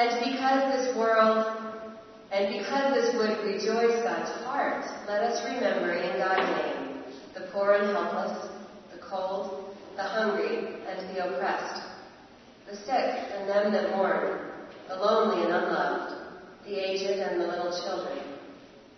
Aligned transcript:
And 0.00 0.32
because 0.32 0.72
this 0.72 0.96
world, 0.96 1.44
and 2.32 2.58
because 2.58 2.94
this 2.94 3.14
would 3.16 3.44
rejoice 3.44 4.02
God's 4.02 4.30
heart, 4.46 4.82
let 5.06 5.22
us 5.22 5.44
remember 5.44 5.92
in 5.92 6.16
God's 6.16 6.48
name 6.56 7.02
the 7.34 7.52
poor 7.52 7.74
and 7.74 7.90
helpless, 7.94 8.48
the 8.94 8.98
cold, 9.06 9.76
the 9.96 10.02
hungry, 10.02 10.80
and 10.88 11.14
the 11.14 11.28
oppressed, 11.28 11.82
the 12.66 12.76
sick 12.76 13.28
and 13.36 13.46
them 13.46 13.74
that 13.74 13.94
mourn, 13.94 14.40
the 14.88 14.96
lonely 14.96 15.44
and 15.44 15.52
unloved, 15.52 16.14
the 16.64 16.76
aged 16.80 17.20
and 17.20 17.38
the 17.38 17.46
little 17.46 17.78
children, 17.84 18.24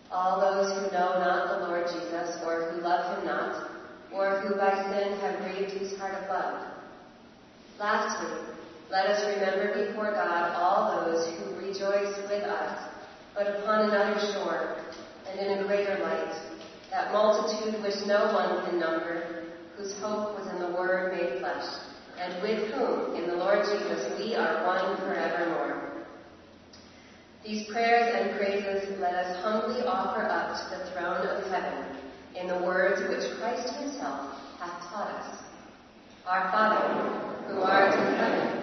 all 0.09 0.39
those 0.39 0.71
who 0.71 0.83
know 0.93 1.19
not 1.19 1.59
the 1.59 1.67
Lord 1.67 1.85
Jesus, 1.85 2.39
or 2.45 2.71
who 2.71 2.81
love 2.81 3.17
him 3.17 3.25
not, 3.25 3.71
or 4.13 4.39
who 4.39 4.55
by 4.55 4.73
sin 4.73 5.19
have 5.19 5.39
grieved 5.39 5.71
his 5.71 5.99
heart 5.99 6.23
of 6.23 6.29
love. 6.29 6.65
Lastly, 7.77 8.53
let 8.93 9.07
us 9.07 9.25
remember 9.35 9.87
before 9.87 10.11
God 10.11 10.53
all 10.55 11.03
those 11.03 11.27
who 11.35 11.55
rejoice 11.57 12.15
with 12.29 12.43
us, 12.43 12.89
but 13.33 13.47
upon 13.47 13.89
another 13.89 14.19
shore, 14.31 14.77
and 15.27 15.39
in 15.39 15.57
a 15.57 15.67
greater 15.67 15.97
light, 16.03 16.33
that 16.91 17.11
multitude 17.11 17.81
which 17.81 18.05
no 18.05 18.31
one 18.31 18.63
can 18.65 18.79
number, 18.79 19.45
whose 19.75 19.97
hope 19.99 20.37
was 20.37 20.47
in 20.53 20.59
the 20.59 20.77
Word 20.77 21.11
made 21.11 21.39
flesh 21.39 21.65
and 22.19 22.41
with 22.41 22.71
whom, 22.71 23.15
in 23.15 23.27
the 23.27 23.35
Lord 23.35 23.65
Jesus, 23.65 24.19
we 24.19 24.35
are 24.35 24.65
one 24.65 24.97
forevermore. 24.97 26.05
These 27.43 27.67
prayers 27.71 28.15
and 28.15 28.37
praises 28.37 28.99
let 28.99 29.13
us 29.15 29.43
humbly 29.43 29.81
offer 29.85 30.21
up 30.23 30.55
to 30.55 30.77
the 30.77 30.91
throne 30.91 31.27
of 31.27 31.51
heaven 31.51 31.97
in 32.35 32.47
the 32.47 32.63
words 32.63 33.01
which 33.09 33.37
Christ 33.39 33.73
himself 33.75 34.37
hath 34.59 34.79
taught 34.89 35.09
us. 35.09 35.43
Our 36.25 36.51
Father, 36.51 37.53
who 37.53 37.61
art 37.61 37.93
in 37.93 38.15
heaven, 38.15 38.62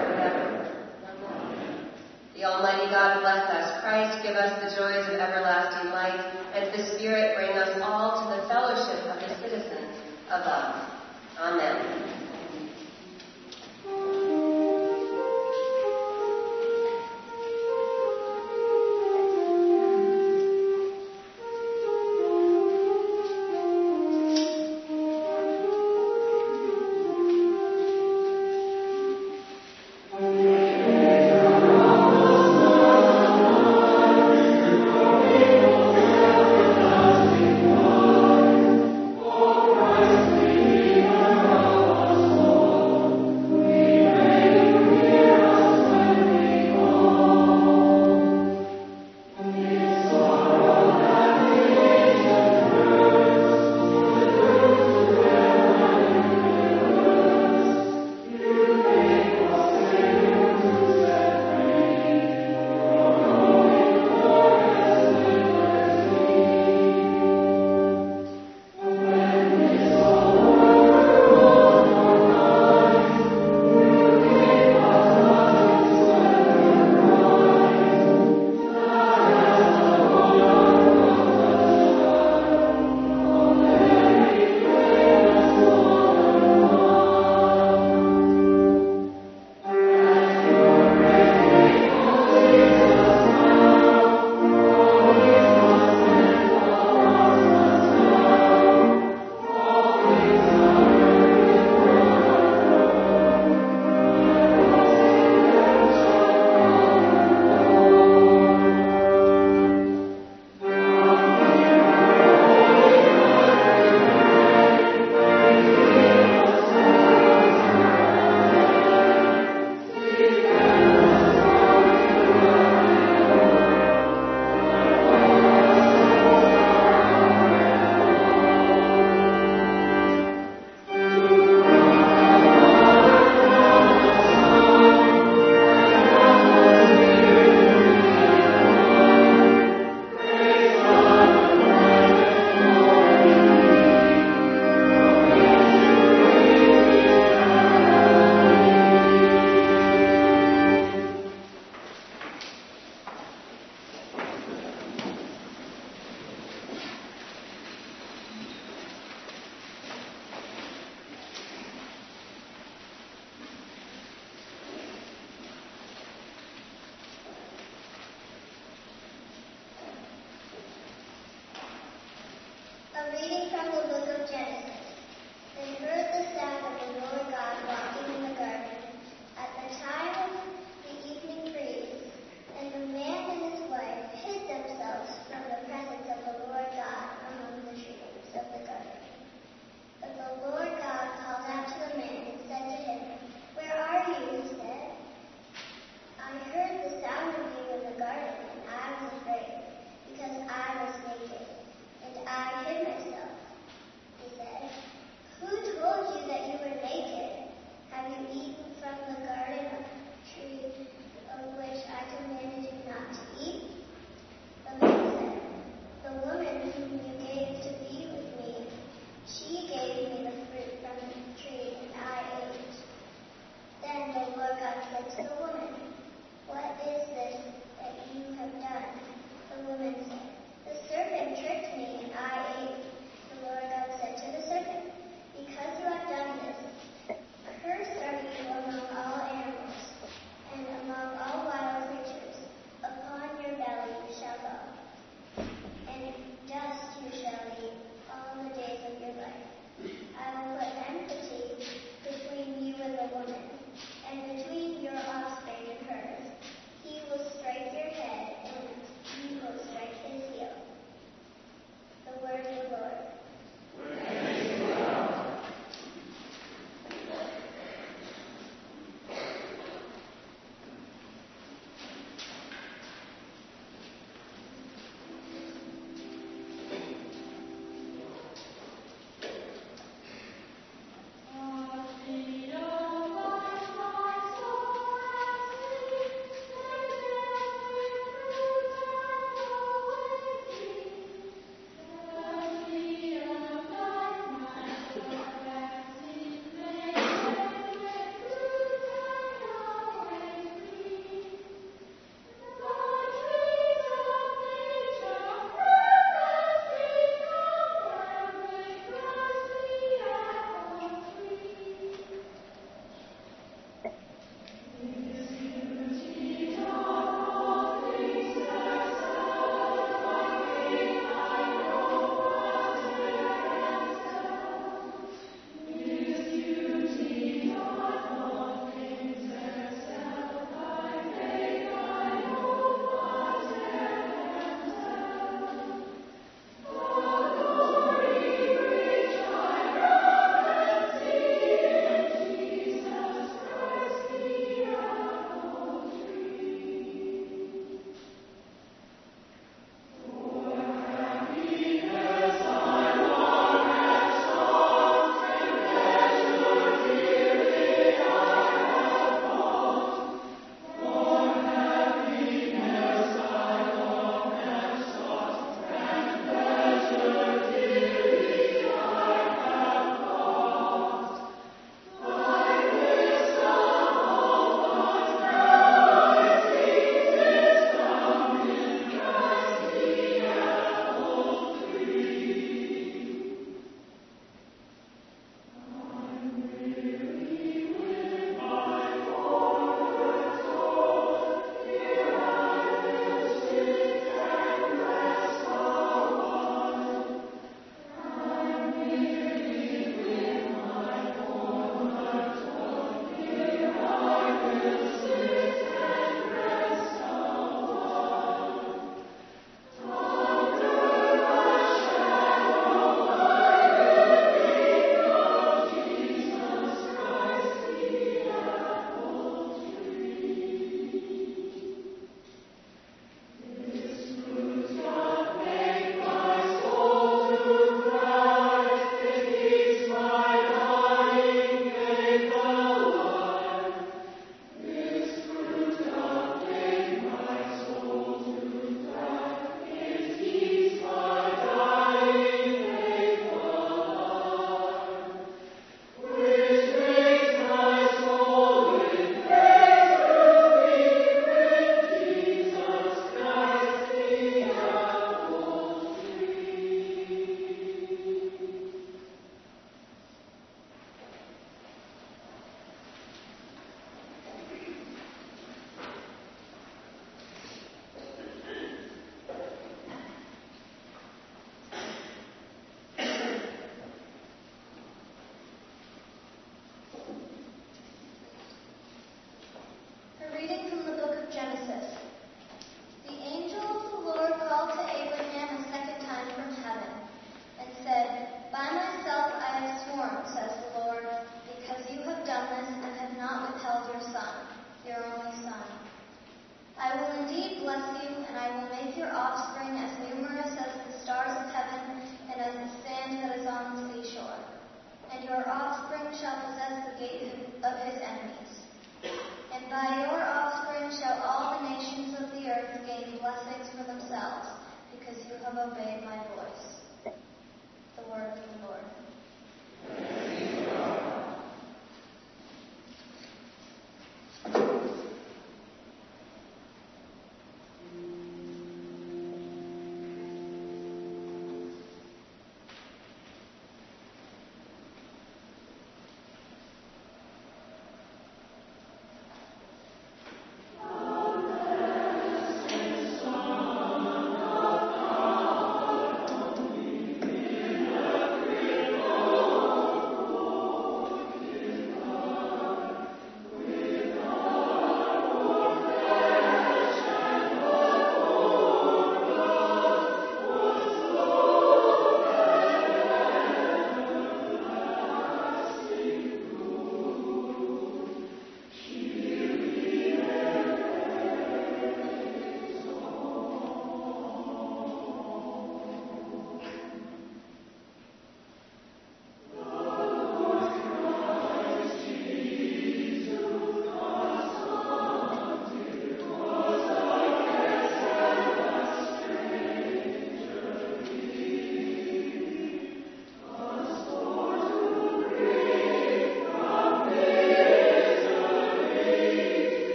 The 2.41 2.47
Almighty 2.47 2.89
God 2.89 3.21
bless 3.21 3.47
us. 3.51 3.83
Christ 3.83 4.23
give 4.23 4.35
us 4.35 4.49
the 4.63 4.75
joys 4.75 5.05
of 5.05 5.13
everlasting 5.13 5.91
life, 5.91 6.25
and 6.55 6.73
the 6.73 6.83
Spirit 6.95 7.35
bring 7.35 7.51
us 7.51 7.79
all 7.83 8.19
to 8.19 8.35
the 8.35 8.47
fellowship 8.47 9.05
of 9.05 9.19
the 9.19 9.35
citizens 9.35 9.95
of 10.31 10.43
love. 10.43 10.89
Amen. 11.37 12.10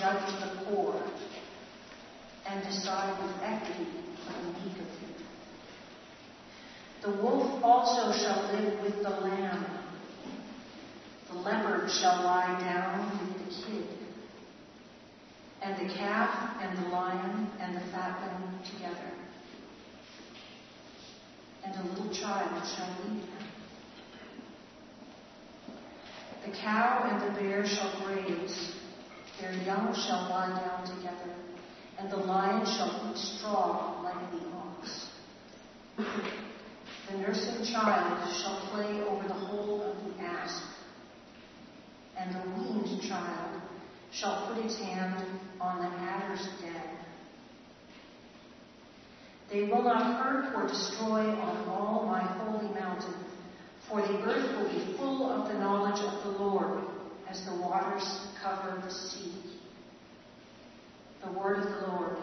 Judge 0.00 0.40
the 0.40 0.64
poor 0.64 1.02
and 2.48 2.64
decide 2.64 3.22
with 3.22 3.34
equity 3.42 3.90
for 4.24 4.32
the 4.32 4.48
meek 4.48 4.78
of 4.78 4.88
you. 5.02 5.10
The 7.02 7.22
wolf 7.22 7.62
also 7.62 8.10
shall 8.18 8.50
live 8.50 8.82
with 8.82 9.02
the 9.02 9.10
lamb. 9.10 9.66
The 11.30 11.38
leopard 11.38 11.90
shall 11.90 12.24
lie 12.24 12.58
down 12.60 13.18
with 13.20 13.44
the 13.44 13.62
kid, 13.62 13.88
and 15.62 15.76
the 15.76 15.94
calf 15.94 16.56
and 16.62 16.78
the 16.78 16.88
lion 16.88 17.50
and 17.60 17.76
the 17.76 17.80
fatling 17.92 18.58
together. 18.64 19.12
And 21.62 21.74
a 21.76 21.88
little 21.90 22.12
child 22.14 22.66
shall 22.74 22.88
lead 23.04 23.22
them. 23.22 23.46
The 26.46 26.56
cow 26.56 27.06
and 27.10 27.36
the 27.36 27.38
bear 27.38 27.66
shall 27.66 27.92
graze, 28.02 28.79
their 29.40 29.54
young 29.64 29.94
shall 29.94 30.28
lie 30.28 30.48
down 30.60 30.86
together, 30.86 31.34
and 31.98 32.10
the 32.10 32.16
lion 32.16 32.64
shall 32.66 33.10
eat 33.10 33.16
straw 33.16 34.00
like 34.02 34.30
the 34.32 34.46
ox. 34.56 35.06
The 37.10 37.18
nursing 37.18 37.64
child 37.64 38.32
shall 38.32 38.60
play 38.70 39.00
over 39.02 39.26
the 39.26 39.34
hole 39.34 39.82
of 39.82 39.96
the 40.04 40.22
asp, 40.22 40.62
and 42.16 42.34
the 42.34 42.50
weaned 42.50 43.02
child 43.02 43.60
shall 44.12 44.46
put 44.46 44.64
its 44.64 44.78
hand 44.78 45.24
on 45.60 45.80
the 45.80 45.96
adder's 46.00 46.46
den. 46.60 46.82
They 49.50 49.62
will 49.62 49.82
not 49.82 50.22
hurt 50.22 50.54
or 50.54 50.68
destroy 50.68 51.20
on 51.20 51.68
all 51.68 52.06
my 52.06 52.20
holy 52.20 52.72
mountain 52.74 53.14
for 53.90 54.00
the 54.00 54.22
earth 54.22 54.56
will 54.56 54.68
be 54.68 54.96
full 54.96 55.28
of 55.28 55.48
the 55.48 55.58
knowledge 55.58 56.00
of 56.00 56.22
the 56.22 56.30
Lord 56.38 56.84
as 57.30 57.44
the 57.44 57.54
waters 57.54 58.20
cover 58.42 58.82
the 58.84 58.90
sea. 58.92 59.32
The 61.24 61.30
word 61.38 61.58
of 61.58 61.64
the 61.64 61.86
Lord. 61.86 62.16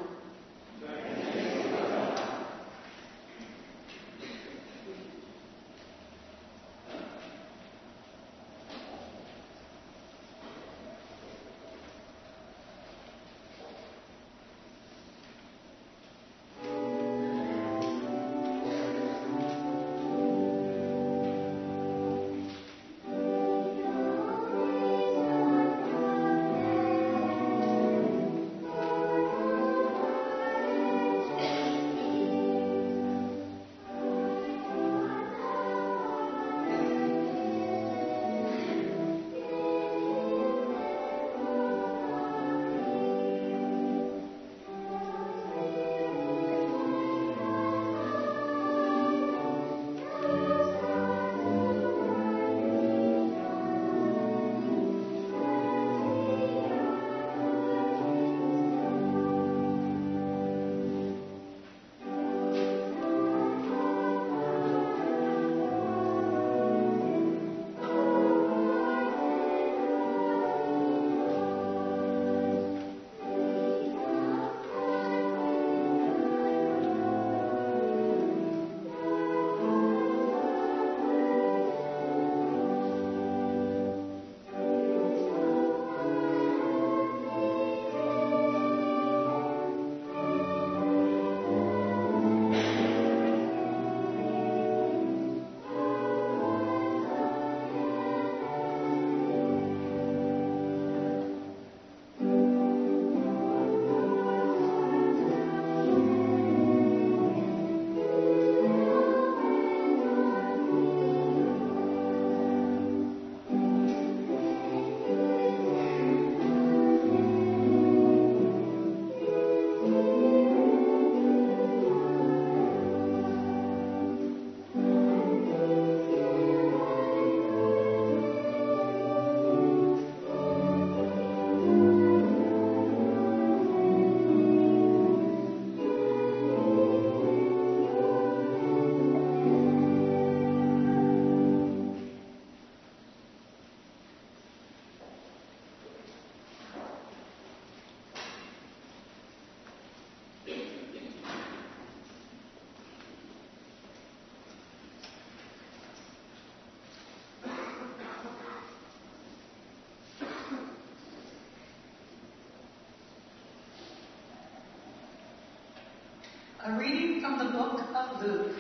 A 166.66 166.72
reading 166.78 167.22
from 167.22 167.38
the 167.38 167.52
book 167.52 167.80
of 167.96 168.22
Luke. 168.22 168.56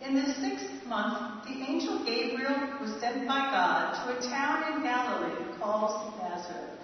In 0.00 0.14
the 0.14 0.32
sixth 0.34 0.86
month, 0.86 1.44
the 1.44 1.52
angel 1.52 2.02
Gabriel 2.04 2.78
was 2.80 2.98
sent 2.98 3.28
by 3.28 3.40
God 3.40 3.92
to 3.94 4.18
a 4.18 4.30
town 4.30 4.72
in 4.72 4.82
Galilee 4.82 5.58
called 5.60 6.14
Nazareth, 6.18 6.80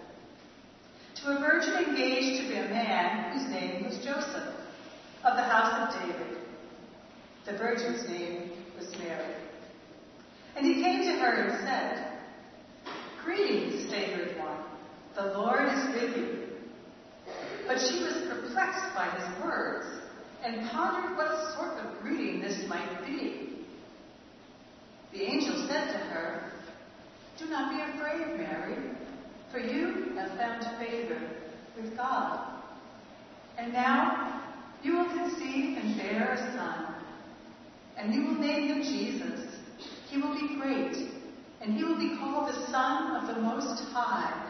to 1.16 1.36
a 1.36 1.40
virgin 1.40 1.84
engaged 1.84 2.42
to 2.42 2.48
be 2.48 2.56
a 2.56 2.68
man 2.68 3.32
whose 3.32 3.50
name 3.50 3.84
was 3.84 3.98
Joseph, 4.04 4.54
of 5.24 5.36
the 5.36 5.42
house 5.42 5.94
of 5.94 6.00
David. 6.00 6.38
The 7.46 7.52
virgin's 7.52 8.08
name 8.08 8.50
was 8.78 8.94
Mary. 8.98 9.34
And 10.54 10.66
he 10.66 10.82
came 10.82 11.00
to 11.02 11.18
her 11.18 11.32
and 11.44 11.66
said, 11.66 12.18
Greetings, 13.24 13.90
favored 13.90 14.38
one, 14.38 14.64
the 15.16 15.38
Lord 15.38 15.66
is 15.72 15.94
with 15.94 16.16
you. 16.16 16.39
But 17.70 17.78
she 17.78 18.02
was 18.02 18.14
perplexed 18.28 18.96
by 18.96 19.08
his 19.10 19.44
words 19.44 19.86
and 20.42 20.68
pondered 20.70 21.16
what 21.16 21.54
sort 21.54 21.78
of 21.78 22.00
greeting 22.02 22.40
this 22.40 22.66
might 22.66 23.06
be. 23.06 23.60
The 25.12 25.22
angel 25.22 25.68
said 25.68 25.92
to 25.92 25.98
her, 25.98 26.52
Do 27.38 27.46
not 27.46 27.70
be 27.70 27.80
afraid, 27.80 28.38
Mary, 28.38 28.90
for 29.52 29.60
you 29.60 30.16
have 30.16 30.36
found 30.36 30.80
favor 30.80 31.20
with 31.76 31.96
God. 31.96 32.60
And 33.56 33.72
now 33.72 34.42
you 34.82 34.96
will 34.96 35.08
conceive 35.10 35.78
and 35.78 35.96
bear 35.96 36.32
a 36.32 36.52
son, 36.56 36.92
and 37.96 38.12
you 38.12 38.24
will 38.24 38.40
name 38.40 38.66
him 38.66 38.82
Jesus. 38.82 39.46
He 40.08 40.20
will 40.20 40.34
be 40.34 40.56
great, 40.56 40.96
and 41.60 41.74
he 41.74 41.84
will 41.84 42.00
be 42.00 42.16
called 42.18 42.48
the 42.48 42.66
Son 42.66 43.14
of 43.14 43.32
the 43.32 43.40
Most 43.40 43.80
High, 43.92 44.49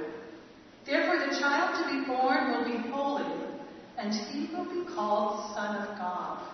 Therefore, 0.91 1.25
the 1.25 1.39
child 1.39 1.81
to 1.81 1.89
be 1.89 2.05
born 2.05 2.51
will 2.51 2.65
be 2.65 2.89
holy, 2.89 3.23
and 3.97 4.13
he 4.13 4.53
will 4.53 4.65
be 4.65 4.93
called 4.93 5.55
Son 5.55 5.77
of 5.77 5.97
God. 5.97 6.45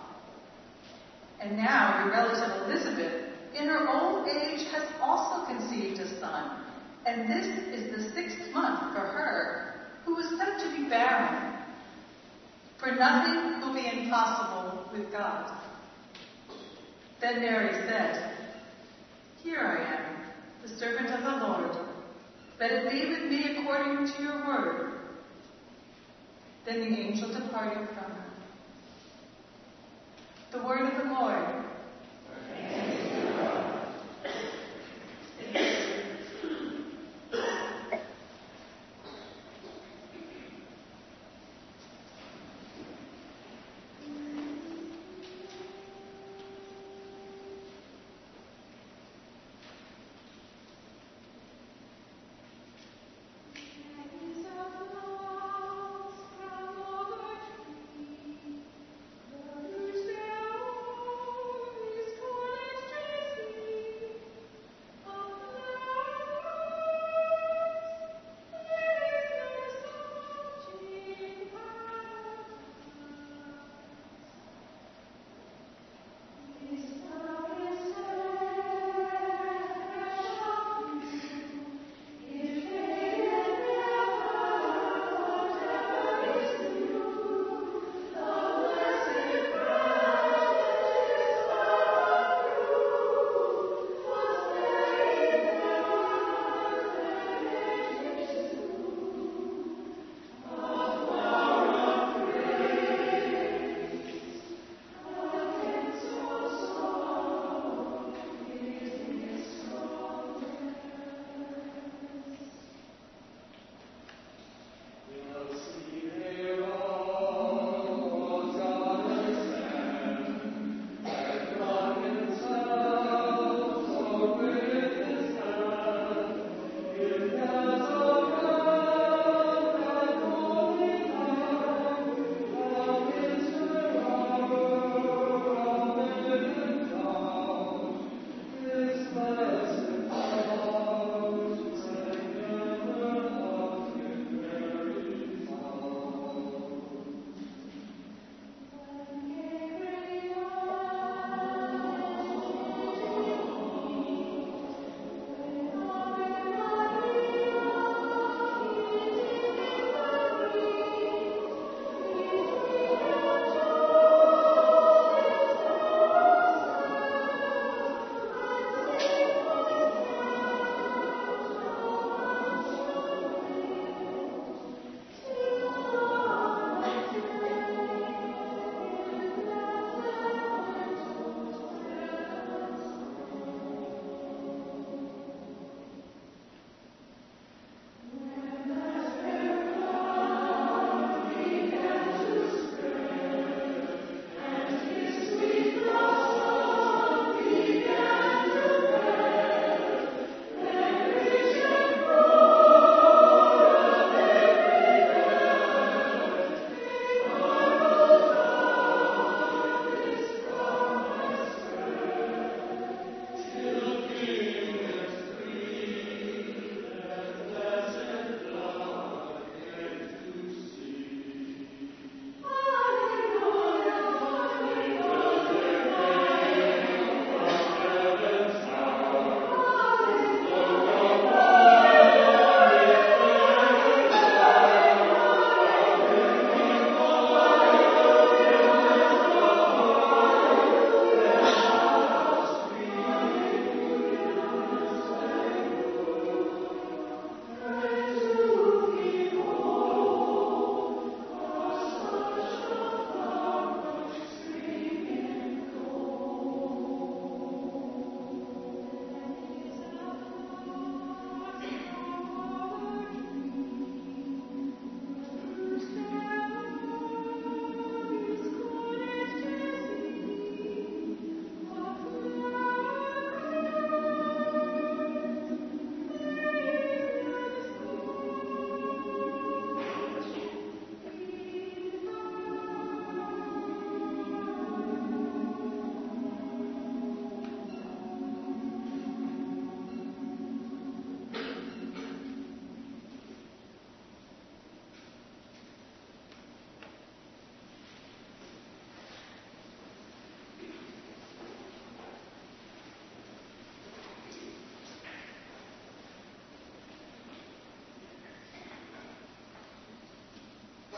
And 1.40 1.56
now 1.56 2.04
your 2.04 2.12
relative 2.12 2.68
Elizabeth, 2.68 3.32
in 3.52 3.66
her 3.66 3.88
old 3.88 4.28
age, 4.28 4.64
has 4.70 4.88
also 5.00 5.44
conceived 5.44 5.98
a 5.98 6.20
son, 6.20 6.62
and 7.04 7.28
this 7.28 7.46
is 7.46 7.90
the 7.90 8.14
sixth 8.14 8.52
month 8.52 8.94
for 8.94 9.00
her, 9.00 9.88
who 10.04 10.14
was 10.14 10.28
said 10.38 10.60
to 10.60 10.76
be 10.76 10.88
barren. 10.88 11.54
For 12.78 12.92
nothing 12.92 13.60
will 13.60 13.74
be 13.74 13.88
impossible 13.88 14.88
with 14.92 15.10
God. 15.10 15.50
Then 17.20 17.40
Mary 17.40 17.74
said, 17.88 18.36
Here 19.42 19.58
I 19.58 19.96
am, 19.96 20.32
the 20.62 20.68
servant 20.78 21.10
of 21.10 21.24
the 21.24 21.44
Lord. 21.44 21.87
Let 22.58 22.72
it 22.72 22.90
be 22.90 23.08
with 23.08 23.30
me 23.30 23.56
according 23.56 24.08
to 24.12 24.22
your 24.22 24.44
word. 24.46 24.92
Then 26.64 26.80
the 26.80 26.98
angel 26.98 27.28
departed 27.28 27.88
from 27.88 28.10
her. 28.10 28.24
The 30.50 30.62
word 30.62 30.92
of 30.92 30.98
the 30.98 31.14
Lord. 31.14 31.67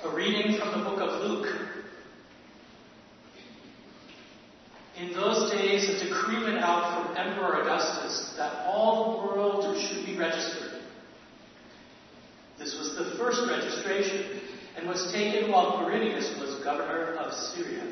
A 0.02 0.08
reading 0.08 0.58
from 0.58 0.70
the 0.70 0.88
book 0.88 0.98
of 0.98 1.20
Luke. 1.28 1.46
In 4.96 5.12
those 5.12 5.50
days, 5.52 5.90
a 5.90 6.04
decree 6.04 6.42
went 6.42 6.56
out 6.56 7.06
from 7.06 7.16
Emperor 7.18 7.60
Augustus 7.60 8.32
that 8.38 8.66
all 8.66 9.20
the 9.20 9.26
world 9.26 9.78
should 9.78 10.06
be 10.06 10.16
registered. 10.16 10.80
This 12.58 12.78
was 12.78 12.96
the 12.96 13.16
first 13.18 13.42
registration 13.50 14.40
and 14.78 14.88
was 14.88 15.12
taken 15.12 15.50
while 15.50 15.72
Quirinius 15.78 16.40
was 16.40 16.64
governor 16.64 17.16
of 17.16 17.34
Syria. 17.34 17.84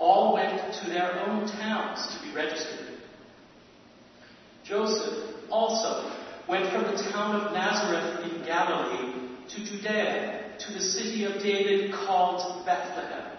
All 0.00 0.34
went 0.34 0.74
to 0.82 0.90
their 0.90 1.28
own 1.28 1.46
towns 1.46 2.12
to 2.12 2.26
be 2.26 2.34
registered. 2.34 2.88
Joseph 4.64 5.46
also 5.48 6.10
went 6.48 6.72
from 6.72 6.82
the 6.84 7.00
town 7.12 7.36
of 7.36 7.52
Nazareth 7.52 8.32
in 8.32 8.44
Galilee 8.44 9.26
to 9.48 9.64
Judea, 9.64 10.56
to 10.58 10.72
the 10.72 10.80
city 10.80 11.24
of 11.24 11.40
David 11.42 11.92
called 11.92 12.64
Bethlehem, 12.64 13.30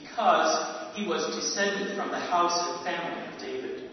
because 0.00 0.96
he 0.96 1.06
was 1.06 1.34
descended 1.34 1.96
from 1.96 2.10
the 2.10 2.18
house 2.38 2.68
and 2.68 2.84
family 2.84 3.26
of 3.26 3.40
David. 3.40 3.90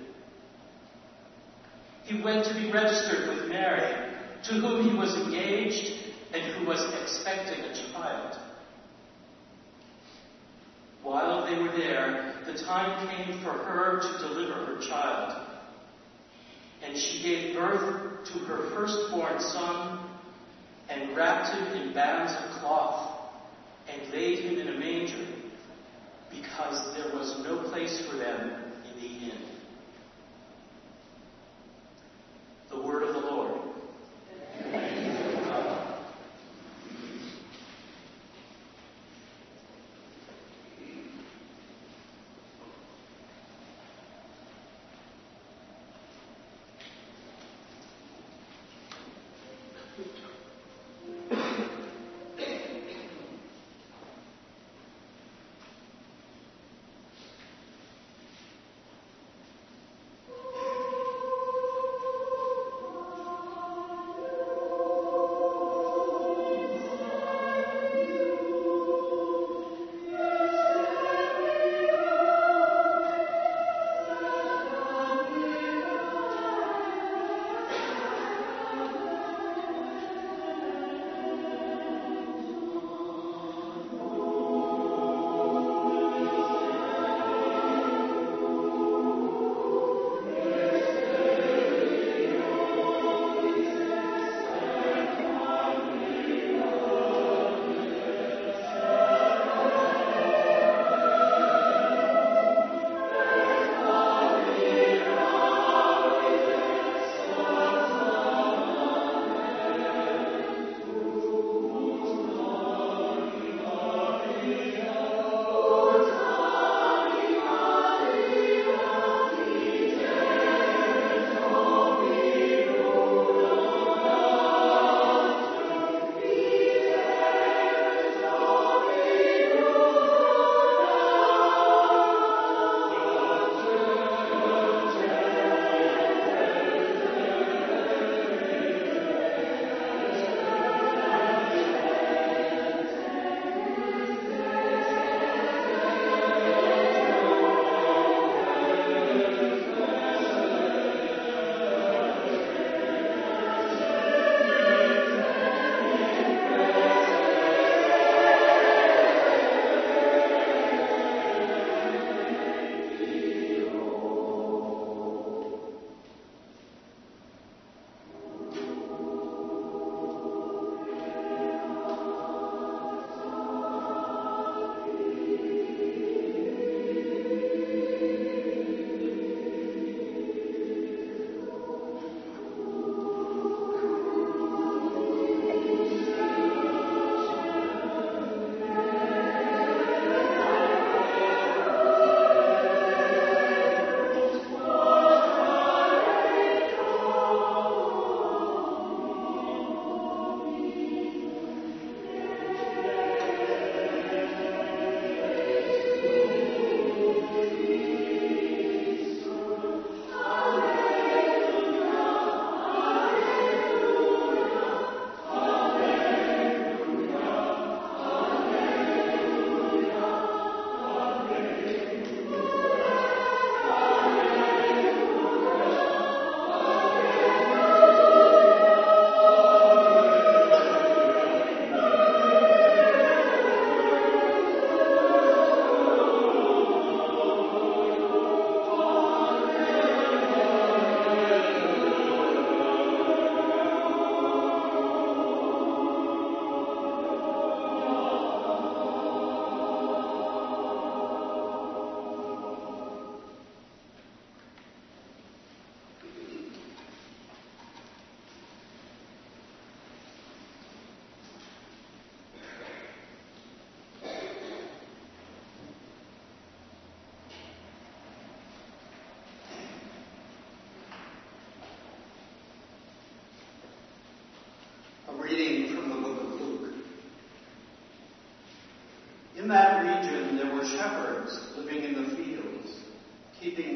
He 2.03 2.21
went 2.21 2.45
to 2.45 2.53
be 2.53 2.71
registered 2.71 3.27
with 3.27 3.49
Mary, 3.49 4.11
to 4.43 4.53
whom 4.53 4.87
he 4.87 4.95
was 4.95 5.15
engaged 5.15 5.93
and 6.31 6.43
who 6.53 6.67
was 6.67 6.79
expecting 7.01 7.63
a 7.63 7.73
child. 7.73 8.37
While 11.01 11.47
they 11.47 11.57
were 11.57 11.75
there, 11.75 12.35
the 12.45 12.63
time 12.65 13.07
came 13.07 13.41
for 13.41 13.53
her 13.53 14.01
to 14.01 14.27
deliver 14.27 14.53
her 14.65 14.79
child. 14.79 15.47
And 16.83 16.95
she 16.95 17.23
gave 17.23 17.55
birth 17.55 18.25
to 18.25 18.39
her 18.45 18.69
firstborn 18.75 19.39
son 19.39 20.07
and 20.89 21.17
wrapped 21.17 21.55
him 21.55 21.81
in 21.81 21.93
bands 21.95 22.31
of 22.31 22.61
cloth 22.61 23.11
and 23.91 24.13
laid 24.13 24.39
him 24.39 24.59
in 24.59 24.67
a 24.67 24.77
manger 24.77 25.25
because 26.29 26.93
there 26.95 27.13
was 27.13 27.41
no 27.43 27.69
place 27.69 28.05
for 28.09 28.17
them 28.17 28.51
in 28.85 29.01
the 29.01 29.31
inn. 29.31 29.54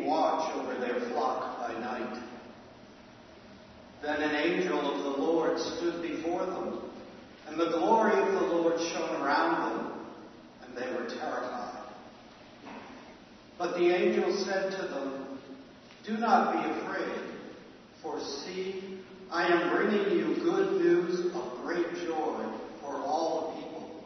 Watch 0.10 0.51
over 0.55 0.76
their 0.80 0.99
flock 1.12 1.60
by 1.60 1.74
night. 1.80 2.22
Then 4.01 4.22
an 4.22 4.36
angel 4.36 4.80
of 4.80 5.03
the 5.03 5.22
Lord 5.22 5.60
stood 5.60 6.01
before 6.01 6.45
them, 6.45 6.82
and 7.47 7.60
the 7.60 7.70
glory 7.70 8.20
of 8.20 8.32
the 8.34 8.47
Lord 8.47 8.80
shone 8.80 9.22
around 9.22 9.76
them, 9.76 9.91
and 10.64 10.76
they 10.76 10.91
were 10.93 11.07
terrified. 11.07 11.70
But 13.57 13.78
the 13.78 13.93
angel 13.93 14.36
said 14.45 14.72
to 14.72 14.88
them, 14.88 15.39
Do 16.05 16.18
not 16.18 16.53
be 16.53 16.70
afraid, 16.80 17.22
for 18.01 18.20
see, 18.22 18.99
I 19.30 19.45
am 19.45 19.76
bringing 19.76 20.18
you 20.18 20.36
good 20.36 20.82
news 20.82 21.36
of 21.36 21.60
great 21.62 21.93
joy 22.05 22.45
for 22.82 22.95
all 22.95 23.51
the 23.51 23.62
people. 23.62 24.05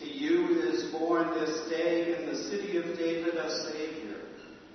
To 0.00 0.06
you 0.06 0.62
is 0.62 0.90
born 0.90 1.38
this 1.38 1.68
day 1.68 2.16
in 2.18 2.26
the 2.26 2.36
city 2.36 2.78
of 2.78 2.84
David 2.98 3.34
a 3.34 3.50
Savior, 3.50 4.15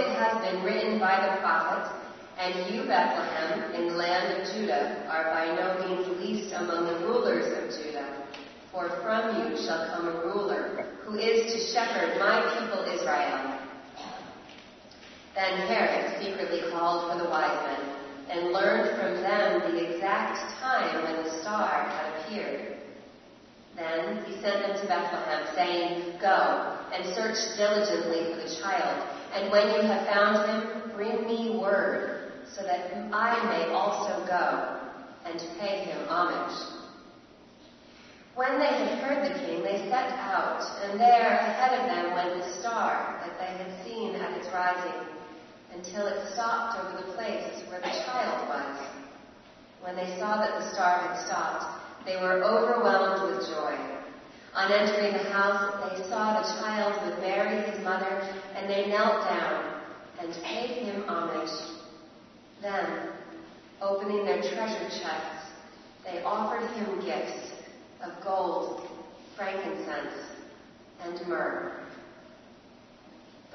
it 0.00 0.16
has 0.16 0.40
been 0.42 0.64
written 0.64 0.98
by 0.98 1.14
the 1.20 1.40
prophet, 1.40 1.92
and 2.38 2.74
you, 2.74 2.84
Bethlehem, 2.84 3.74
in 3.74 3.88
the 3.88 3.94
land 3.94 4.40
of 4.40 4.52
Judah, 4.52 5.04
are 5.10 5.24
by 5.24 5.54
no 5.54 5.86
means 5.86 6.20
least 6.20 6.54
among 6.54 6.86
the 6.86 7.06
rulers 7.06 7.46
of 7.58 7.84
Judah. 7.84 8.24
For 8.72 8.88
from 9.02 9.36
you 9.36 9.56
shall 9.58 9.90
come 9.90 10.08
a 10.08 10.24
ruler, 10.24 10.86
who 11.02 11.18
is 11.18 11.52
to 11.52 11.72
shepherd 11.72 12.18
my 12.18 12.40
people 12.58 12.84
Israel. 12.84 13.58
Then 15.34 15.68
Herod 15.68 16.22
secretly 16.22 16.70
called 16.70 17.12
for 17.12 17.22
the 17.22 17.28
wise 17.28 17.60
men, 17.66 17.96
and 18.30 18.52
learned 18.52 18.98
from 18.98 19.22
them 19.22 19.74
the 19.74 19.94
exact 19.94 20.38
time 20.60 21.04
when 21.04 21.24
the 21.24 21.40
star 21.42 21.84
had 21.88 22.20
appeared. 22.20 22.76
Then 23.76 24.24
he 24.24 24.40
sent 24.40 24.66
them 24.66 24.80
to 24.80 24.86
Bethlehem, 24.86 25.46
saying, 25.54 26.18
Go 26.20 26.78
and 26.94 27.14
search 27.14 27.56
diligently 27.56 28.32
for 28.32 28.40
the 28.40 28.56
child, 28.60 29.19
and 29.34 29.50
when 29.52 29.66
you 29.74 29.82
have 29.82 30.06
found 30.06 30.50
him, 30.50 30.92
bring 30.94 31.26
me 31.26 31.58
word, 31.58 32.32
so 32.54 32.62
that 32.62 32.90
I 33.12 33.44
may 33.46 33.72
also 33.72 34.26
go 34.26 34.80
and 35.24 35.40
pay 35.58 35.84
him 35.84 36.08
homage. 36.08 36.80
When 38.34 38.58
they 38.58 38.66
had 38.66 38.98
heard 38.98 39.24
the 39.24 39.38
king, 39.40 39.62
they 39.62 39.88
set 39.90 40.12
out, 40.18 40.62
and 40.82 40.98
there 40.98 41.30
ahead 41.30 41.78
of 41.80 41.86
them 41.86 42.14
went 42.14 42.42
the 42.42 42.60
star 42.60 43.20
that 43.24 43.38
they 43.38 43.62
had 43.62 43.84
seen 43.84 44.14
at 44.16 44.36
its 44.38 44.48
rising, 44.52 45.08
until 45.74 46.06
it 46.06 46.32
stopped 46.32 46.78
over 46.80 47.06
the 47.06 47.12
place 47.12 47.62
where 47.68 47.80
the 47.80 47.90
child 48.04 48.48
was. 48.48 48.86
When 49.82 49.96
they 49.96 50.18
saw 50.18 50.36
that 50.36 50.58
the 50.58 50.74
star 50.74 51.00
had 51.00 51.26
stopped, 51.26 51.80
they 52.04 52.16
were 52.16 52.42
overwhelmed 52.42 53.36
with 53.36 53.48
joy. 53.48 53.99
On 54.54 54.72
entering 54.72 55.12
the 55.12 55.30
house, 55.30 55.90
they 55.90 56.08
saw 56.08 56.40
the 56.40 56.60
child 56.60 57.06
with 57.06 57.20
Mary, 57.20 57.70
his 57.70 57.84
mother, 57.84 58.28
and 58.56 58.68
they 58.68 58.88
knelt 58.88 59.24
down 59.24 59.80
and 60.20 60.34
paid 60.42 60.82
him 60.84 61.04
homage. 61.04 61.50
Then, 62.60 63.10
opening 63.80 64.24
their 64.24 64.42
treasure 64.42 64.88
chests, 64.90 65.50
they 66.04 66.22
offered 66.22 66.68
him 66.72 67.00
gifts 67.04 67.52
of 68.04 68.22
gold, 68.24 68.88
frankincense, 69.36 70.32
and 71.00 71.28
myrrh. 71.28 71.72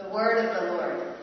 The 0.01 0.09
word 0.09 0.45
of 0.45 0.55
the 0.55 0.73
Lord. 0.73 1.15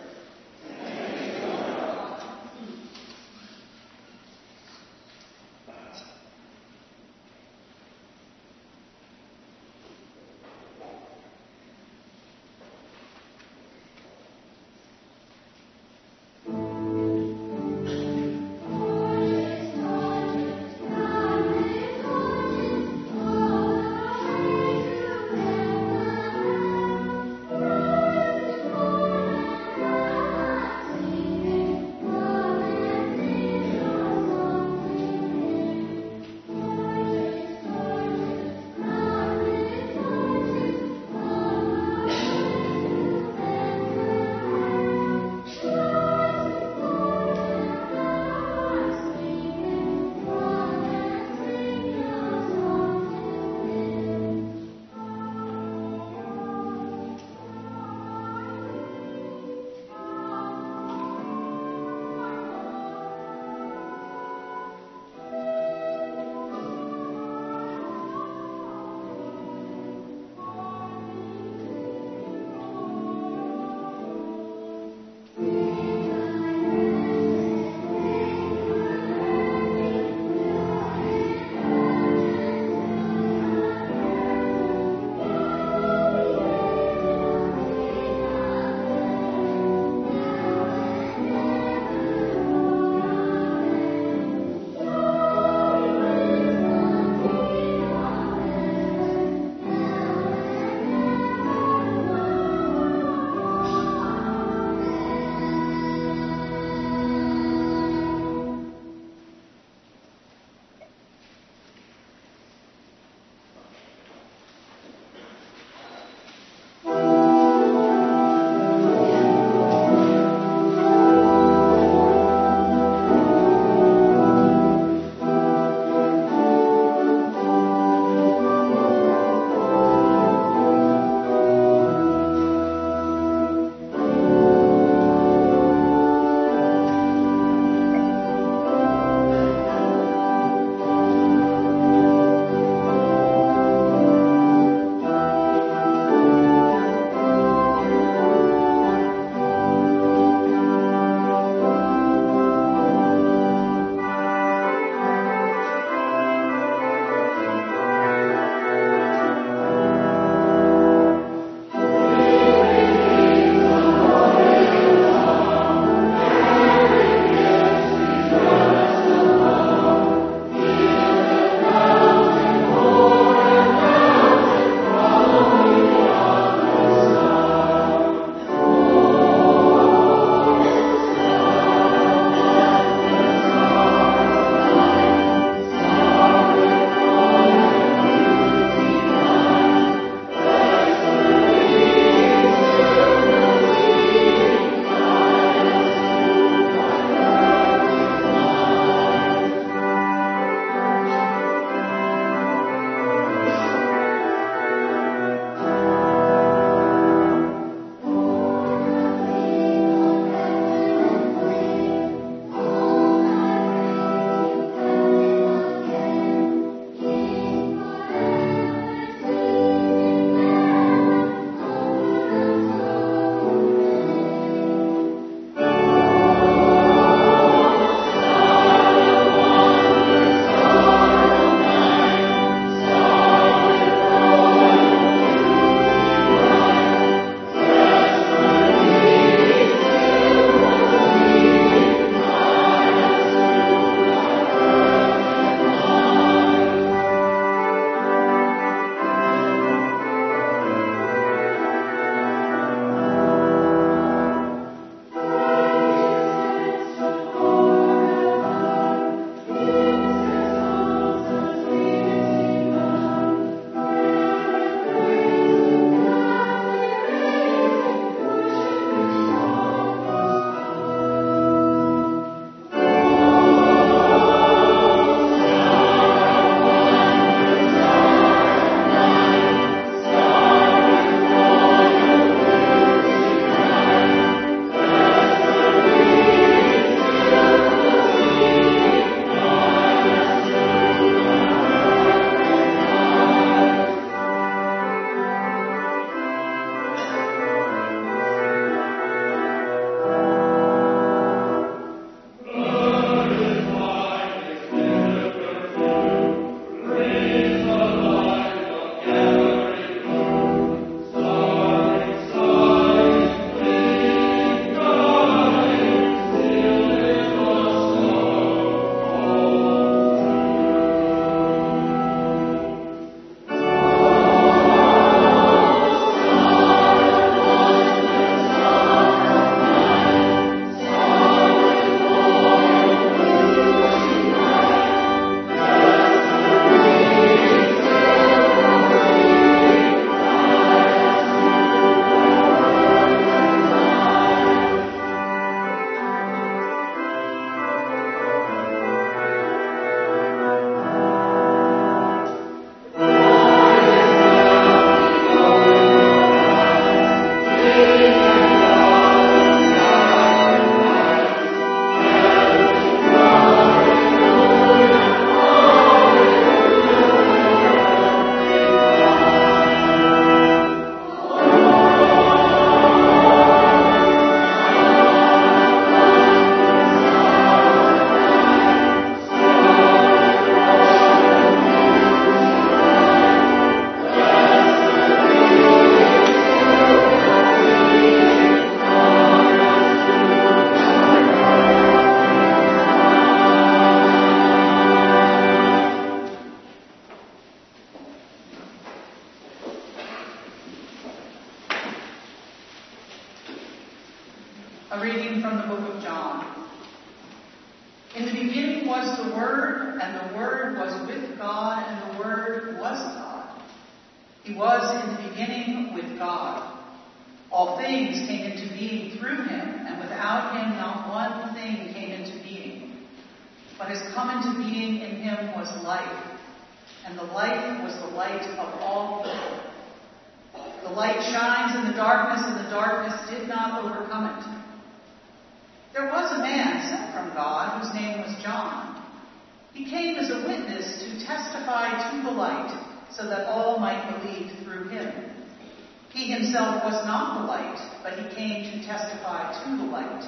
Himself 446.32 446.84
was 446.84 447.04
not 447.04 447.40
the 447.40 447.46
light, 447.46 447.78
but 448.02 448.18
he 448.18 448.34
came 448.34 448.64
to 448.64 448.86
testify 448.86 449.52
to 449.64 449.76
the 449.76 449.84
light, 449.84 450.24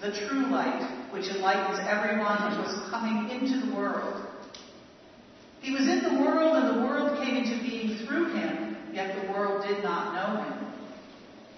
the 0.00 0.12
true 0.12 0.46
light, 0.50 0.84
which 1.10 1.28
enlightens 1.28 1.80
everyone 1.88 2.52
who 2.52 2.60
was 2.60 2.90
coming 2.90 3.30
into 3.30 3.66
the 3.66 3.74
world. 3.74 4.26
He 5.60 5.72
was 5.72 5.88
in 5.88 6.02
the 6.04 6.20
world, 6.22 6.56
and 6.56 6.76
the 6.76 6.82
world 6.86 7.18
came 7.24 7.36
into 7.36 7.62
being 7.62 8.04
through 8.04 8.34
him, 8.34 8.76
yet 8.92 9.24
the 9.24 9.32
world 9.32 9.64
did 9.66 9.82
not 9.82 10.12
know 10.12 10.42
him. 10.42 10.72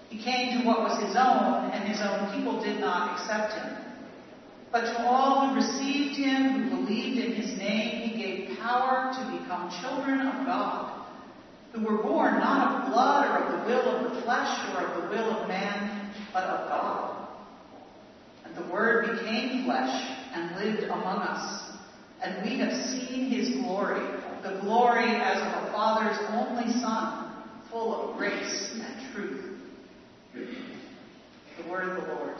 He 0.09 0.23
came 0.23 0.59
to 0.59 0.65
what 0.65 0.79
was 0.79 1.03
his 1.03 1.15
own, 1.17 1.71
and 1.71 1.87
his 1.87 1.99
own 2.01 2.33
people 2.33 2.63
did 2.63 2.79
not 2.79 3.19
accept 3.19 3.53
him. 3.53 3.77
But 4.71 4.85
to 4.85 4.99
all 5.05 5.47
who 5.47 5.55
received 5.55 6.15
him, 6.15 6.69
who 6.69 6.85
believed 6.85 7.19
in 7.19 7.33
his 7.33 7.57
name, 7.57 8.09
he 8.09 8.17
gave 8.17 8.57
power 8.59 9.11
to 9.13 9.39
become 9.39 9.69
children 9.81 10.21
of 10.21 10.45
God, 10.45 10.96
who 11.73 11.83
were 11.83 12.01
born 12.01 12.39
not 12.39 12.85
of 12.85 12.93
blood 12.93 13.27
or 13.29 13.43
of 13.43 13.51
the 13.51 13.67
will 13.67 13.95
of 13.95 14.15
the 14.15 14.21
flesh 14.21 14.75
or 14.75 14.85
of 14.85 15.03
the 15.03 15.09
will 15.09 15.37
of 15.37 15.47
man, 15.47 16.13
but 16.33 16.43
of 16.43 16.69
God. 16.69 17.27
And 18.45 18.55
the 18.55 18.71
Word 18.71 19.17
became 19.17 19.65
flesh 19.65 20.17
and 20.33 20.55
lived 20.55 20.83
among 20.83 21.19
us. 21.19 21.71
And 22.23 22.43
we 22.43 22.57
have 22.59 22.73
seen 22.73 23.29
his 23.29 23.61
glory, 23.61 24.01
the 24.41 24.59
glory 24.61 25.05
as 25.05 25.37
of 25.37 25.63
a 25.63 25.71
Father's 25.71 26.17
only 26.31 26.71
Son, 26.79 27.31
full 27.69 28.09
of 28.09 28.17
grace 28.17 28.71
and 28.73 29.13
truth. 29.13 29.57
The 30.33 31.69
word 31.69 31.89
of 31.89 32.03
the 32.03 32.13
Lord. 32.13 32.35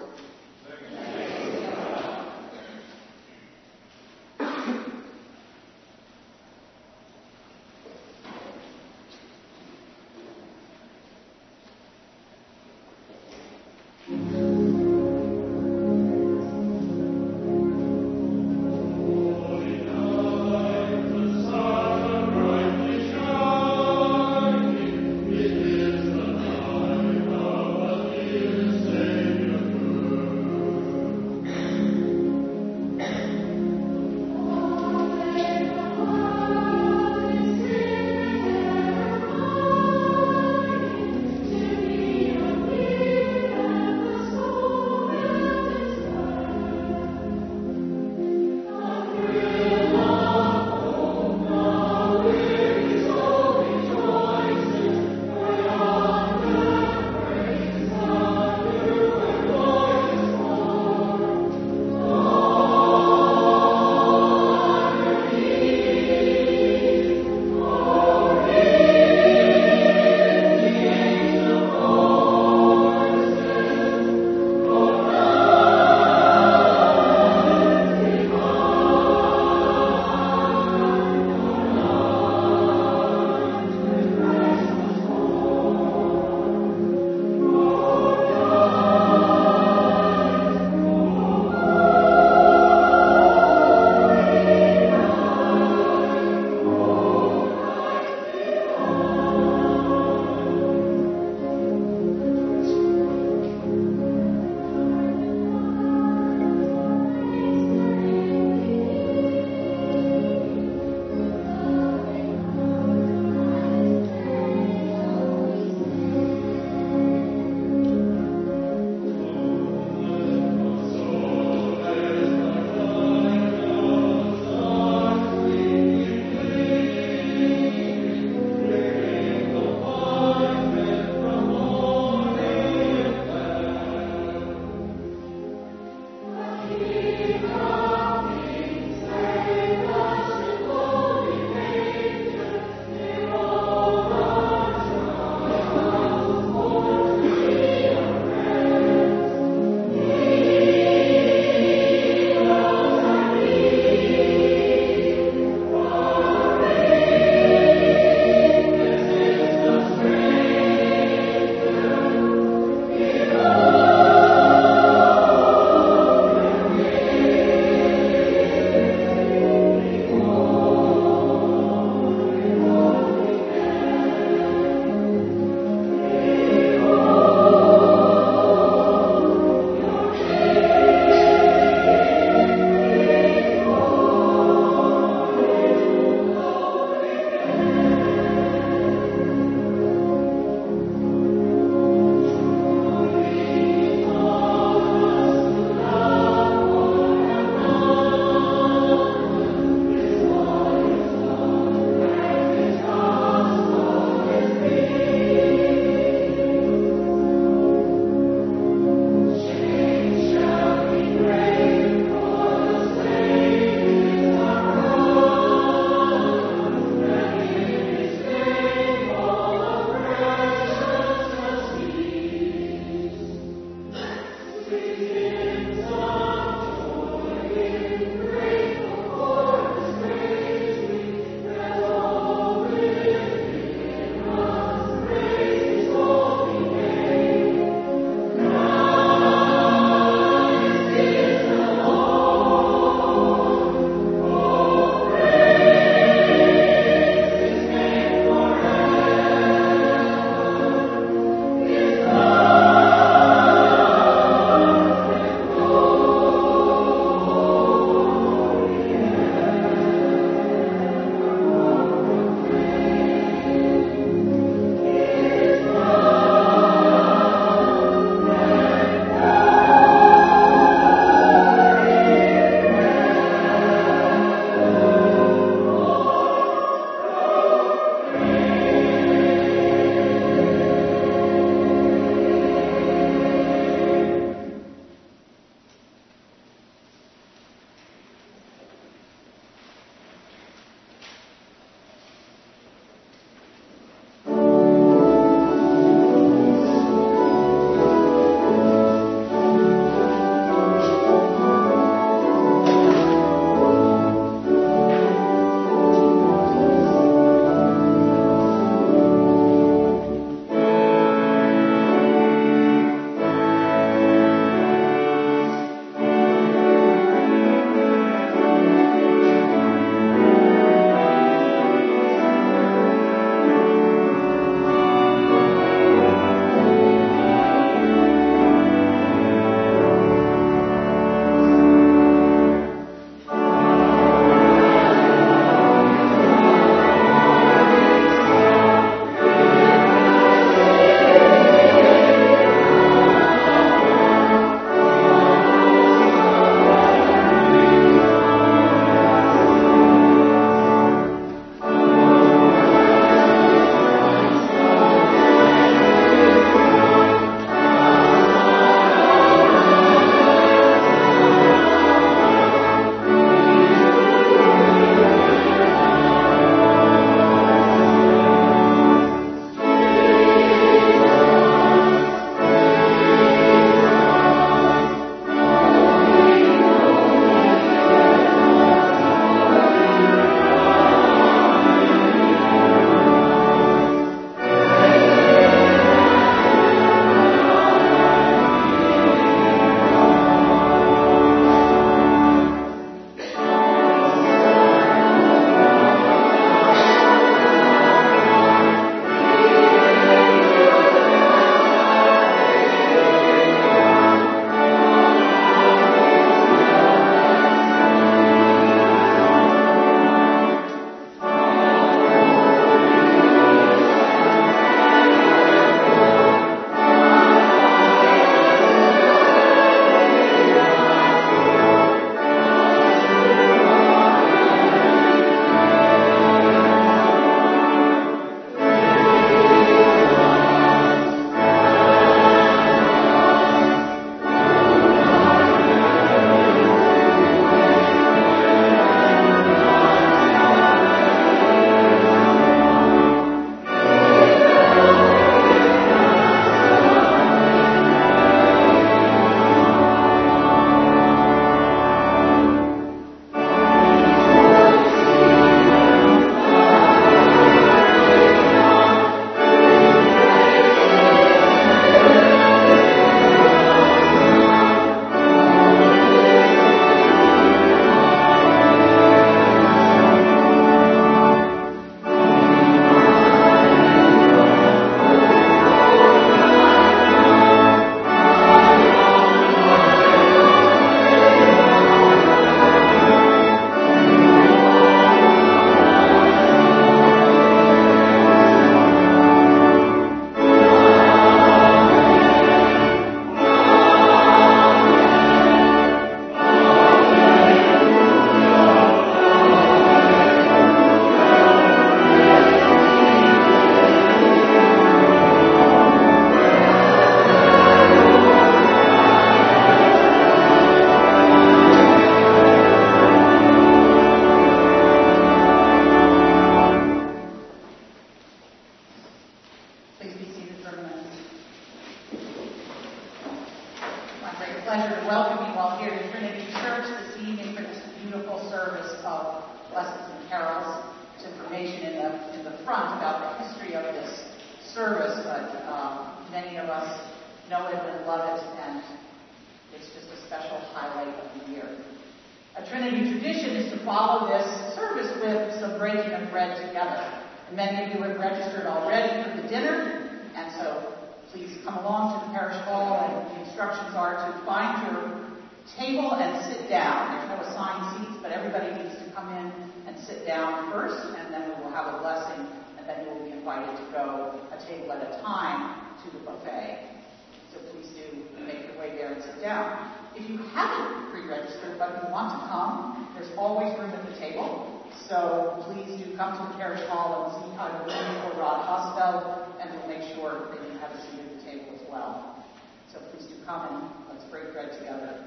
Haven't 570.54 571.12
pre-registered 571.12 571.80
but 571.80 572.04
you 572.04 572.12
want 572.12 572.40
to 572.40 572.48
come, 572.48 573.10
there's 573.16 573.32
always 573.38 573.78
room 573.80 573.92
at 573.92 574.06
the 574.06 574.16
table. 574.20 574.84
So 575.08 575.64
please 575.66 576.04
do 576.04 576.18
come 576.18 576.38
to 576.38 576.52
the 576.52 576.60
parish 576.60 576.86
hall 576.90 577.26
and 577.26 577.32
see 577.40 577.58
either 577.58 577.86
me 577.88 578.28
or 578.28 578.40
Rod 578.42 578.66
Hosfeld, 578.68 579.62
and 579.62 579.72
we'll 579.72 579.88
make 579.88 580.16
sure 580.16 580.50
that 580.52 580.62
you 580.68 580.78
have 580.80 580.92
a 580.92 581.02
seat 581.02 581.20
at 581.20 581.40
the 581.40 581.44
table 581.44 581.76
as 581.76 581.82
well. 581.90 582.44
So 582.92 583.00
please 583.12 583.28
do 583.28 583.36
come 583.46 583.74
and 583.74 583.92
let's 584.10 584.30
break 584.30 584.52
bread 584.52 584.72
together. 584.78 585.24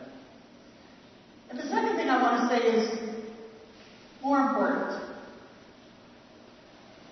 And 1.48 1.58
the 1.58 1.68
second 1.68 1.96
thing 1.96 2.08
I 2.08 2.20
want 2.22 2.50
to 2.50 2.56
say 2.56 2.66
is 2.66 2.98
more 4.22 4.38
important. 4.40 5.02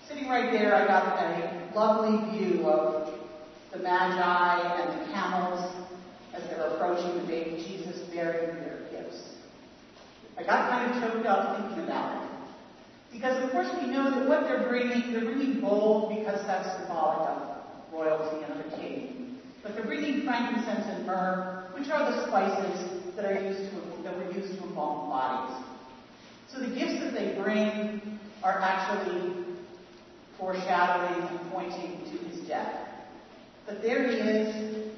Sitting 0.06 0.28
right 0.28 0.52
there, 0.52 0.74
I 0.74 0.86
got 0.86 1.18
a 1.18 1.72
lovely 1.74 2.38
view 2.38 2.68
of 2.68 3.14
the 3.72 3.78
Magi 3.78 4.82
and 4.82 5.00
the 5.00 5.12
camels 5.12 5.74
as 6.34 6.42
they're 6.44 6.66
approaching 6.68 7.20
the 7.20 7.26
baby 7.26 7.64
Jesus 7.66 7.87
bearing 8.18 8.56
their 8.56 8.80
gifts. 8.90 9.30
I 10.36 10.42
got 10.42 10.68
kind 10.70 10.90
of 10.90 11.00
choked 11.00 11.26
up 11.26 11.56
thinking 11.56 11.84
about 11.84 12.24
it. 12.24 12.30
Because 13.12 13.42
of 13.44 13.50
course 13.52 13.68
we 13.80 13.86
know 13.86 14.10
that 14.10 14.28
what 14.28 14.42
they're 14.42 14.68
bringing, 14.68 15.12
they're 15.12 15.24
bringing 15.24 15.60
gold 15.60 16.08
because 16.18 16.44
that's 16.46 16.68
symbolic 16.80 17.28
of 17.30 17.92
royalty 17.92 18.44
and 18.44 18.60
of 18.60 18.66
a 18.66 18.76
king. 18.76 19.38
But 19.62 19.74
they're 19.74 19.86
bringing 19.86 20.24
frankincense 20.24 20.84
and 20.88 21.06
myrrh, 21.06 21.70
which 21.78 21.88
are 21.90 22.10
the 22.10 22.26
spices 22.26 23.14
that 23.14 23.24
are 23.24 23.40
used 23.40 23.70
to 23.70 24.02
that 24.02 24.16
were 24.16 24.32
used 24.32 24.58
to 24.58 24.64
embalm 24.64 25.10
bodies. 25.10 25.64
So 26.52 26.60
the 26.60 26.74
gifts 26.74 27.00
that 27.00 27.14
they 27.14 27.40
bring 27.40 28.18
are 28.42 28.60
actually 28.60 29.44
foreshadowing 30.38 31.28
and 31.28 31.50
pointing 31.52 32.00
to 32.10 32.28
his 32.28 32.48
death. 32.48 32.74
But 33.66 33.82
there 33.82 34.08
he 34.08 34.16
is, 34.16 34.92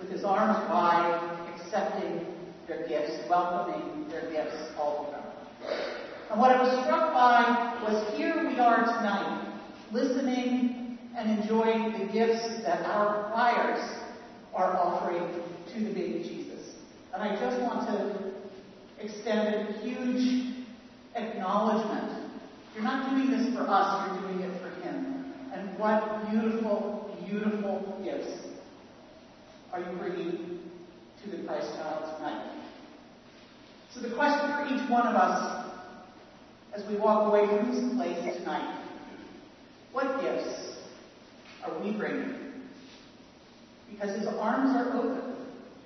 with 0.00 0.10
his 0.10 0.24
arms 0.24 0.68
wide, 0.68 1.39
accepting 1.70 2.26
their 2.66 2.86
gifts, 2.88 3.12
welcoming 3.28 4.08
their 4.08 4.28
gifts, 4.30 4.56
all 4.76 5.06
of 5.06 5.12
them. 5.12 5.22
And 6.30 6.40
what 6.40 6.50
I 6.50 6.60
was 6.60 6.84
struck 6.84 7.12
by 7.12 7.78
was 7.86 8.16
here 8.16 8.48
we 8.48 8.58
are 8.58 8.84
tonight, 8.84 9.52
listening 9.92 10.98
and 11.16 11.40
enjoying 11.40 11.92
the 11.92 12.12
gifts 12.12 12.62
that 12.64 12.84
our 12.86 13.30
choirs 13.30 13.80
are 14.52 14.76
offering 14.76 15.42
to 15.72 15.80
the 15.80 15.94
baby 15.94 16.24
Jesus. 16.24 16.74
And 17.14 17.22
I 17.22 17.36
just 17.36 17.60
want 17.62 17.86
to 17.88 18.32
extend 19.04 19.68
a 19.68 19.72
huge 19.80 20.64
acknowledgement. 21.14 22.32
You're 22.74 22.84
not 22.84 23.10
doing 23.10 23.30
this 23.30 23.54
for 23.54 23.64
us, 23.68 24.10
you're 24.10 24.32
doing 24.32 24.40
it 24.40 24.60
for 24.60 24.70
him. 24.82 25.34
And 25.52 25.78
what 25.78 26.30
beautiful, 26.30 27.16
beautiful 27.28 28.00
gifts 28.04 28.46
are 29.72 29.80
you 29.80 29.98
bringing 29.98 30.69
to 31.22 31.30
the 31.30 31.42
Christ 31.44 31.74
child 31.74 32.16
tonight? 32.16 32.50
So 33.92 34.00
the 34.00 34.14
question 34.14 34.52
for 34.52 34.74
each 34.74 34.88
one 34.88 35.06
of 35.06 35.16
us 35.16 35.66
as 36.74 36.86
we 36.88 36.96
walk 36.96 37.28
away 37.28 37.46
from 37.46 37.70
this 37.70 37.94
place 37.94 38.36
tonight, 38.38 38.84
what 39.92 40.20
gifts 40.20 40.76
are 41.64 41.78
we 41.80 41.90
bringing? 41.92 42.34
Because 43.90 44.16
his 44.16 44.28
arms 44.28 44.76
are 44.76 44.96
open 44.96 45.34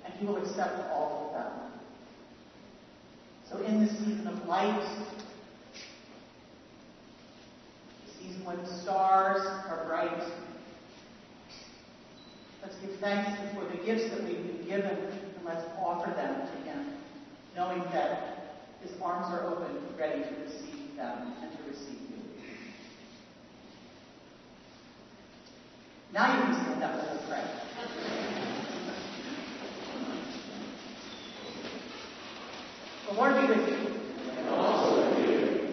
and 0.05 0.13
he 0.13 0.25
will 0.25 0.37
accept 0.37 0.91
all 0.91 1.27
of 1.27 1.33
them. 1.33 1.71
So 3.49 3.65
in 3.65 3.83
this 3.83 3.97
season 3.97 4.27
of 4.27 4.45
light, 4.47 4.87
the 8.05 8.23
season 8.23 8.45
when 8.45 8.57
the 8.57 8.81
stars 8.81 9.41
are 9.41 9.85
bright, 9.87 10.31
let's 12.61 12.75
give 12.75 12.99
thanks 12.99 13.31
for 13.55 13.65
the 13.65 13.83
gifts 13.83 14.11
that 14.11 14.23
we've 14.23 14.37
been 14.37 14.67
given 14.67 15.24
let's 15.45 15.63
offer 15.79 16.11
them 16.11 16.47
to 16.47 16.69
him, 16.69 16.93
knowing 17.55 17.83
that 17.93 18.57
his 18.81 18.91
arms 19.01 19.27
are 19.33 19.45
open, 19.47 19.77
ready 19.97 20.23
to 20.23 20.29
receive 20.43 20.95
them 20.95 21.33
and 21.41 21.51
to 21.51 21.57
receive 21.69 21.99
you. 22.09 22.17
Now 26.13 26.35
you 26.35 26.43
can 26.43 26.53
stand 26.53 26.83
up 26.83 26.91
and 26.93 27.07
let's 27.07 27.29
pray. 27.29 27.43
The 33.07 33.13
Lord 33.13 33.41
be 33.41 33.47
with 33.47 33.69
you. 33.69 33.75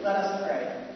Let 0.03 0.17
us 0.17 0.47
pray. 0.47 0.87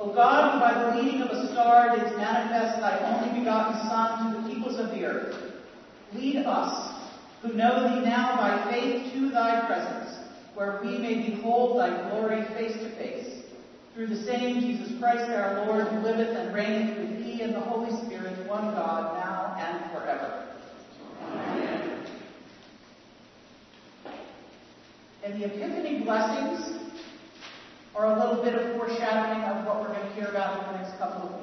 O 0.00 0.14
God, 0.14 0.54
who 0.54 0.60
by 0.60 0.72
the 0.82 1.02
leading 1.02 1.22
of 1.22 1.30
a 1.30 1.52
star 1.52 1.94
didst 1.94 2.16
manifest 2.16 2.80
thy 2.80 2.98
only 3.00 3.38
begotten 3.38 3.74
Son 3.88 4.32
to 4.32 4.40
the 4.40 4.48
peoples 4.48 4.78
of 4.78 4.90
the 4.92 5.04
earth, 5.04 5.36
lead 6.14 6.36
us, 6.46 6.89
who 7.42 7.54
know 7.54 7.94
thee 7.94 8.04
now 8.04 8.36
by 8.36 8.70
faith, 8.70 9.12
to 9.14 9.30
thy 9.30 9.66
presence, 9.66 10.18
where 10.54 10.80
we 10.82 10.98
may 10.98 11.30
behold 11.30 11.78
thy 11.78 12.10
glory 12.10 12.44
face 12.54 12.74
to 12.74 12.90
face. 12.96 13.42
Through 13.94 14.08
the 14.08 14.22
same 14.22 14.60
Jesus 14.60 14.98
Christ 14.98 15.30
our 15.30 15.66
Lord, 15.66 15.88
who 15.88 16.00
liveth 16.00 16.36
and 16.36 16.54
reigneth 16.54 16.98
with 16.98 17.18
thee 17.18 17.42
and 17.42 17.54
the 17.54 17.60
Holy 17.60 17.90
Spirit, 18.06 18.46
one 18.46 18.74
God, 18.74 19.16
now 19.16 19.56
and 19.58 19.90
forever. 19.90 20.46
Amen. 21.32 22.06
And 25.24 25.40
the 25.40 25.46
Epiphany 25.46 26.00
blessings 26.02 26.92
are 27.94 28.06
a 28.06 28.18
little 28.18 28.42
bit 28.42 28.54
of 28.54 28.76
foreshadowing 28.76 29.44
of 29.44 29.66
what 29.66 29.80
we're 29.80 29.94
going 29.94 30.08
to 30.08 30.14
hear 30.14 30.28
about 30.28 30.58
in 30.58 30.72
the 30.72 30.78
next 30.78 30.98
couple 30.98 31.28
of 31.28 31.34
weeks. 31.34 31.39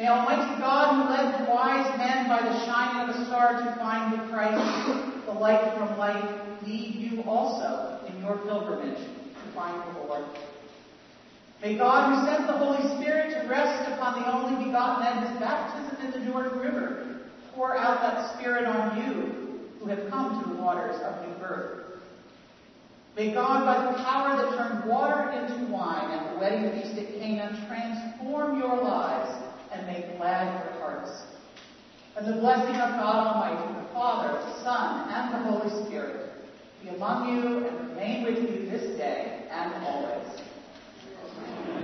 May 0.00 0.06
Almighty 0.06 0.58
God, 0.58 0.94
who 0.94 1.12
led 1.12 1.46
the 1.46 1.50
wise 1.50 1.98
men 1.98 2.26
by 2.26 2.40
the 2.40 2.64
shining 2.64 3.10
of 3.10 3.16
a 3.16 3.26
star 3.26 3.52
to 3.52 3.76
find 3.76 4.14
the 4.14 4.32
Christ, 4.32 5.26
the 5.26 5.32
light 5.32 5.76
from 5.76 5.98
light, 5.98 6.64
lead 6.66 6.94
you 6.94 7.22
also 7.24 8.00
in 8.08 8.18
your 8.22 8.38
pilgrimage 8.38 8.96
to 8.96 9.52
find 9.54 9.78
the 9.94 10.00
Lord. 10.00 10.24
May 11.60 11.76
God, 11.76 12.14
who 12.14 12.26
sent 12.26 12.46
the 12.46 12.56
Holy 12.56 12.96
Spirit 12.96 13.42
to 13.42 13.46
rest 13.46 13.92
upon 13.92 14.22
the 14.22 14.34
only 14.34 14.64
begotten 14.64 15.04
at 15.04 15.28
his 15.28 15.38
baptism 15.38 16.06
in 16.06 16.12
the 16.12 16.32
Jordan 16.32 16.58
River, 16.60 17.20
pour 17.54 17.76
out 17.76 18.00
that 18.00 18.38
Spirit 18.38 18.64
on 18.64 18.96
you 19.04 19.68
who 19.80 19.86
have 19.88 20.08
come 20.08 20.42
to 20.42 20.48
the 20.48 20.62
waters 20.62 20.96
of 21.02 21.28
new 21.28 21.34
birth. 21.34 22.00
May 23.16 23.34
God, 23.34 23.66
by 23.66 23.92
the 23.92 24.02
power 24.02 24.34
that 24.34 24.56
turned 24.56 24.88
water 24.88 25.30
into 25.30 25.70
wine 25.70 26.10
at 26.10 26.32
the 26.32 26.40
wedding 26.40 26.70
feast 26.70 26.96
at 26.96 27.20
Cana, 27.20 27.66
transform 27.68 28.58
your 28.58 28.82
lives 28.82 29.49
and 29.80 29.88
make 29.88 30.18
glad 30.18 30.64
your 30.64 30.80
hearts. 30.80 31.22
And 32.16 32.26
the 32.26 32.40
blessing 32.40 32.74
of 32.76 33.00
God 33.00 33.26
Almighty, 33.26 33.80
the 33.80 33.92
Father, 33.94 34.32
the 34.32 34.62
Son, 34.62 35.08
and 35.08 35.34
the 35.34 35.50
Holy 35.50 35.86
Spirit 35.86 36.32
be 36.82 36.90
among 36.90 37.34
you 37.34 37.66
and 37.66 37.88
remain 37.88 38.24
with 38.24 38.38
you 38.38 38.70
this 38.70 38.96
day 38.98 39.48
and 39.50 39.84
always. 39.84 40.40
Amen. 41.38 41.79